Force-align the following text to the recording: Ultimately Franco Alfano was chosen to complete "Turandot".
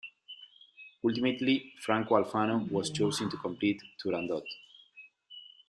Ultimately 1.05 1.73
Franco 1.79 2.15
Alfano 2.15 2.67
was 2.71 2.89
chosen 2.89 3.29
to 3.29 3.37
complete 3.37 3.83
"Turandot". 4.03 4.47